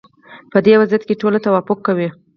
[0.51, 2.07] په دې وضعیت کې ټول توافق کوي.